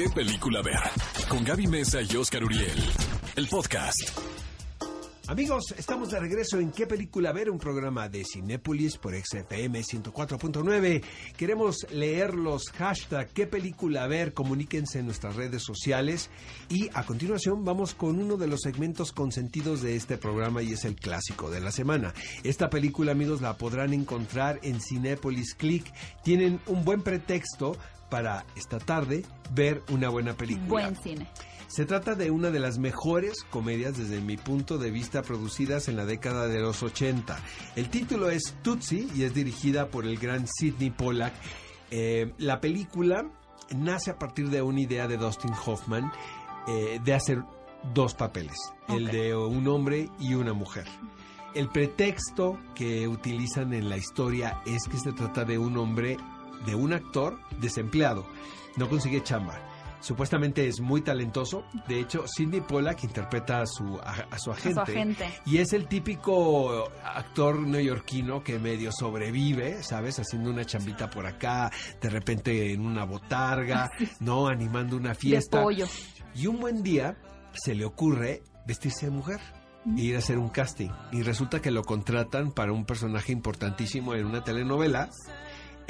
¿Qué 0.00 0.08
película 0.08 0.62
ver? 0.62 0.80
Con 1.28 1.44
Gaby 1.44 1.66
Mesa 1.66 1.98
y 2.00 2.16
Oscar 2.16 2.42
Uriel. 2.42 2.82
El 3.36 3.46
podcast. 3.48 4.18
Amigos, 5.28 5.74
estamos 5.76 6.10
de 6.10 6.18
regreso 6.18 6.58
en 6.58 6.70
¿Qué 6.70 6.86
película 6.86 7.32
ver? 7.32 7.50
Un 7.50 7.58
programa 7.58 8.08
de 8.08 8.24
Cinépolis 8.24 8.96
por 8.96 9.14
XFM 9.14 9.78
104.9. 9.78 11.04
Queremos 11.36 11.86
leer 11.92 12.32
los 12.34 12.70
hashtags 12.70 13.30
¿Qué 13.34 13.46
película 13.46 14.06
ver? 14.06 14.32
Comuníquense 14.32 15.00
en 15.00 15.04
nuestras 15.04 15.36
redes 15.36 15.62
sociales. 15.62 16.30
Y 16.70 16.88
a 16.94 17.04
continuación 17.04 17.66
vamos 17.66 17.94
con 17.94 18.22
uno 18.22 18.38
de 18.38 18.46
los 18.46 18.62
segmentos 18.62 19.12
consentidos 19.12 19.82
de 19.82 19.96
este 19.96 20.16
programa 20.16 20.62
y 20.62 20.72
es 20.72 20.86
el 20.86 20.96
clásico 20.96 21.50
de 21.50 21.60
la 21.60 21.72
semana. 21.72 22.14
Esta 22.42 22.70
película, 22.70 23.12
amigos, 23.12 23.42
la 23.42 23.58
podrán 23.58 23.92
encontrar 23.92 24.60
en 24.62 24.80
Cinépolis 24.80 25.54
Click. 25.54 25.92
Tienen 26.24 26.58
un 26.68 26.86
buen 26.86 27.02
pretexto 27.02 27.76
para 28.10 28.44
esta 28.56 28.78
tarde 28.78 29.24
ver 29.54 29.82
una 29.90 30.08
buena 30.08 30.34
película. 30.34 30.68
Buen 30.68 30.96
cine. 30.96 31.28
Se 31.68 31.86
trata 31.86 32.16
de 32.16 32.32
una 32.32 32.50
de 32.50 32.58
las 32.58 32.78
mejores 32.78 33.44
comedias 33.48 33.96
desde 33.96 34.20
mi 34.20 34.36
punto 34.36 34.76
de 34.76 34.90
vista 34.90 35.22
producidas 35.22 35.86
en 35.86 35.96
la 35.96 36.04
década 36.04 36.48
de 36.48 36.58
los 36.58 36.82
80. 36.82 37.38
El 37.76 37.88
título 37.90 38.28
es 38.28 38.56
Tootsie 38.62 39.06
y 39.14 39.22
es 39.22 39.34
dirigida 39.34 39.88
por 39.88 40.04
el 40.04 40.18
gran 40.18 40.48
Sidney 40.48 40.90
Pollack. 40.90 41.32
Eh, 41.92 42.32
la 42.38 42.60
película 42.60 43.30
nace 43.70 44.10
a 44.10 44.18
partir 44.18 44.50
de 44.50 44.62
una 44.62 44.80
idea 44.80 45.06
de 45.06 45.16
Dustin 45.16 45.52
Hoffman 45.64 46.10
eh, 46.66 47.00
de 47.04 47.14
hacer 47.14 47.44
dos 47.94 48.14
papeles, 48.14 48.56
el 48.88 49.06
de 49.06 49.34
un 49.34 49.66
hombre 49.68 50.08
y 50.18 50.34
una 50.34 50.52
mujer. 50.52 50.86
El 51.54 51.68
pretexto 51.68 52.58
que 52.74 53.08
utilizan 53.08 53.72
en 53.72 53.88
la 53.88 53.96
historia 53.96 54.60
es 54.66 54.84
que 54.88 54.98
se 54.98 55.12
trata 55.12 55.44
de 55.44 55.58
un 55.58 55.76
hombre, 55.78 56.16
de 56.66 56.74
un 56.74 56.92
actor 56.92 57.38
desempleado, 57.60 58.26
no 58.76 58.88
consigue 58.88 59.22
chamba. 59.22 59.58
Supuestamente 60.00 60.66
es 60.66 60.80
muy 60.80 61.02
talentoso. 61.02 61.62
De 61.86 62.00
hecho, 62.00 62.24
Sidney 62.26 62.62
Pollack 62.62 63.04
interpreta 63.04 63.60
a 63.60 63.66
su, 63.66 63.98
a, 64.02 64.26
a 64.30 64.38
su 64.38 64.50
A 64.50 64.54
agente. 64.54 64.74
su 64.74 64.80
agente. 64.80 65.28
Y 65.44 65.58
es 65.58 65.74
el 65.74 65.88
típico 65.88 66.90
actor 67.04 67.60
neoyorquino 67.60 68.42
que 68.42 68.58
medio 68.58 68.92
sobrevive, 68.92 69.82
¿sabes? 69.82 70.18
Haciendo 70.18 70.50
una 70.50 70.64
chambita 70.64 71.10
por 71.10 71.26
acá, 71.26 71.70
de 72.00 72.08
repente 72.08 72.72
en 72.72 72.80
una 72.86 73.04
botarga, 73.04 73.90
¿no? 74.20 74.48
Animando 74.48 74.96
una 74.96 75.14
fiesta. 75.14 75.58
De 75.58 75.64
pollo. 75.64 75.86
Y 76.34 76.46
un 76.46 76.60
buen 76.60 76.82
día 76.82 77.18
se 77.52 77.74
le 77.74 77.84
ocurre 77.84 78.42
vestirse 78.66 79.06
de 79.06 79.12
mujer 79.12 79.40
e 79.98 80.00
ir 80.00 80.16
a 80.16 80.20
hacer 80.20 80.38
un 80.38 80.48
casting. 80.48 80.88
Y 81.12 81.22
resulta 81.22 81.60
que 81.60 81.70
lo 81.70 81.82
contratan 81.84 82.52
para 82.52 82.72
un 82.72 82.86
personaje 82.86 83.32
importantísimo 83.32 84.14
en 84.14 84.24
una 84.24 84.42
telenovela 84.44 85.10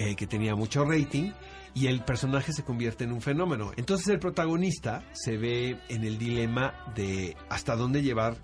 eh, 0.00 0.14
que 0.16 0.26
tenía 0.26 0.54
mucho 0.54 0.84
rating 0.84 1.32
y 1.74 1.86
el 1.86 2.02
personaje 2.02 2.52
se 2.54 2.64
convierte 2.64 3.04
en 3.04 3.12
un 3.12 3.20
fenómeno. 3.20 3.72
Entonces 3.76 4.08
el 4.08 4.18
protagonista 4.18 5.04
se 5.12 5.36
ve 5.36 5.78
en 5.88 6.04
el 6.04 6.16
dilema 6.18 6.72
de 6.94 7.36
hasta 7.50 7.76
dónde 7.76 8.02
llevar 8.02 8.38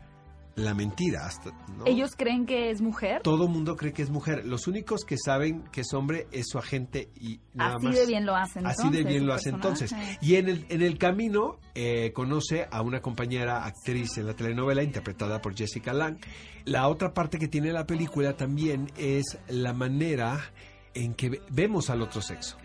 la 0.54 0.74
mentira. 0.74 1.26
Hasta, 1.26 1.50
¿no? 1.76 1.86
Ellos 1.86 2.14
creen 2.16 2.44
que 2.44 2.70
es 2.70 2.80
mujer. 2.82 3.22
Todo 3.22 3.48
mundo 3.48 3.76
cree 3.76 3.92
que 3.92 4.02
es 4.02 4.10
mujer. 4.10 4.44
Los 4.44 4.66
únicos 4.66 5.04
que 5.04 5.16
saben 5.18 5.64
que 5.72 5.82
es 5.82 5.92
hombre 5.94 6.26
es 6.30 6.46
su 6.48 6.58
agente 6.58 7.10
y 7.18 7.40
nada 7.54 7.76
Así 7.76 7.86
más. 7.86 7.96
de 7.96 8.06
bien 8.06 8.26
lo 8.26 8.34
hacen. 8.36 8.66
Así 8.66 8.82
entonces, 8.82 9.04
de 9.04 9.10
bien 9.10 9.26
lo 9.26 9.34
hace 9.34 9.48
entonces. 9.50 9.90
personaje. 9.90 10.18
Y 10.22 10.34
en 10.36 10.48
el, 10.48 10.66
en 10.68 10.82
el 10.82 10.98
camino 10.98 11.58
eh, 11.74 12.12
conoce 12.12 12.66
a 12.70 12.82
una 12.82 13.00
compañera 13.00 13.64
actriz 13.64 14.18
en 14.18 14.26
la 14.26 14.34
telenovela 14.34 14.82
interpretada 14.82 15.40
por 15.40 15.56
Jessica 15.56 15.94
Lange. 15.94 16.20
La 16.66 16.88
otra 16.88 17.14
parte 17.14 17.38
que 17.38 17.48
tiene 17.48 17.72
la 17.72 17.86
película 17.86 18.36
también 18.36 18.90
es 18.96 19.38
la 19.48 19.72
manera 19.72 20.40
en 21.04 21.14
que 21.14 21.30
ve- 21.30 21.42
vemos 21.50 21.90
al 21.90 22.02
otro 22.02 22.20
sexo. 22.22 22.56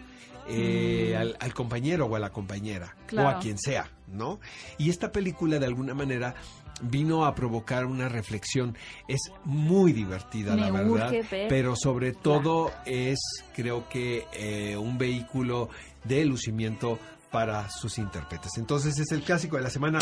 Eh, 0.50 1.16
al, 1.18 1.38
al 1.40 1.54
compañero 1.54 2.08
o 2.08 2.16
a 2.16 2.20
la 2.20 2.32
compañera 2.32 2.96
o 3.16 3.22
a 3.22 3.40
quien 3.40 3.60
sea, 3.60 3.90
¿no? 4.12 4.40
Y 4.80 4.90
esta 4.90 5.12
película 5.12 5.60
de 5.60 5.68
alguna 5.68 5.94
manera 5.94 6.34
vino 6.82 7.26
a 7.26 7.36
provocar 7.36 7.86
una 7.86 8.10
reflexión. 8.10 8.76
Es 9.08 9.20
muy 9.46 9.94
divertida, 9.94 10.56
Me 10.56 10.62
la 10.62 10.72
verdad, 10.72 11.12
ver. 11.30 11.48
pero 11.48 11.76
sobre 11.76 12.12
todo 12.14 12.72
es, 12.88 13.20
creo 13.56 13.88
que, 13.88 14.26
eh, 14.34 14.76
un 14.78 14.98
vehículo 14.98 15.70
de 16.04 16.26
lucimiento 16.26 16.98
para 17.32 17.70
sus 17.70 17.98
intérpretes. 17.98 18.58
Entonces 18.58 19.00
es 19.00 19.12
el 19.12 19.24
clásico 19.24 19.58
de 19.58 19.64
la 19.64 19.70
semana. 19.70 20.00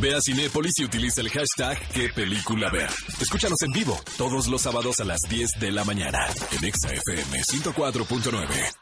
Ve 0.00 0.14
a 0.14 0.20
Cinépolis 0.20 0.78
y 0.78 0.84
utiliza 0.84 1.20
el 1.20 1.28
hashtag 1.28 1.78
¿Qué 1.88 2.08
película 2.14 2.70
ver? 2.70 2.88
Escúchanos 3.20 3.60
en 3.62 3.72
vivo 3.72 4.00
todos 4.16 4.48
los 4.48 4.62
sábados 4.62 5.00
a 5.00 5.04
las 5.04 5.20
10 5.28 5.50
de 5.60 5.70
la 5.70 5.84
mañana 5.84 6.26
en 6.50 6.64
Exa 6.64 6.88
FM 6.88 7.42
104.9. 7.42 8.81